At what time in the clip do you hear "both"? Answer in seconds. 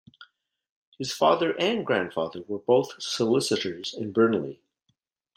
2.57-2.99